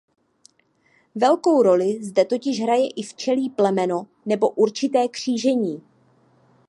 [1.15, 5.81] Velkou roli zde totiž hraje i včelí plemeno nebo určité křížení.